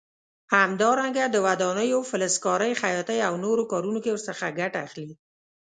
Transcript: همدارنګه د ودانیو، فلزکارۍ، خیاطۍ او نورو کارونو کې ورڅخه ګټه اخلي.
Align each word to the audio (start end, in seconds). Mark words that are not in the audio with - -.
همدارنګه 0.55 1.23
د 1.29 1.35
ودانیو، 1.45 1.99
فلزکارۍ، 2.09 2.71
خیاطۍ 2.81 3.19
او 3.27 3.33
نورو 3.45 3.63
کارونو 3.71 3.99
کې 4.03 4.13
ورڅخه 4.13 4.47
ګټه 4.59 4.77
اخلي. 4.87 5.09